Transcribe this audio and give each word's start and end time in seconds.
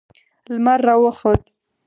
لمر 0.51 0.79
راوخوت 0.87 1.43